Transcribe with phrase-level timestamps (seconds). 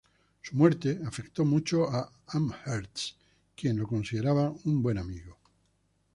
[0.41, 3.17] Su muerte afectó mucho a Amherst,
[3.55, 5.37] quien lo consideraba un buen amigo.